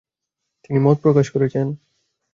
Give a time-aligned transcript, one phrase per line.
[0.63, 1.67] তিনি মত প্রকাশ করেছেন।